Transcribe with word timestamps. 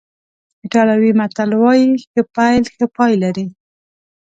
ایټالوي 0.63 1.11
متل 1.19 1.51
وایي 1.61 1.87
ښه 2.11 2.21
پیل 2.35 2.63
ښه 2.75 2.85
پای 2.95 3.13
لري. 3.23 3.45